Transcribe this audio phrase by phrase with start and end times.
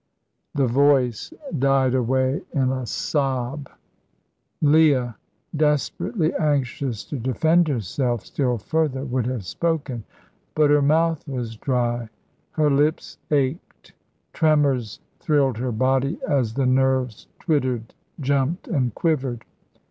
[0.55, 3.69] The voice died away in a sob.
[4.59, 5.15] Leah,
[5.55, 10.03] desperately anxious to defend herself still further, would have spoken.
[10.55, 12.09] But her mouth was dry;
[12.53, 13.93] her lips ached;
[14.33, 19.45] tremors thrilled her body as the nerves twittered, jumped, and quivered.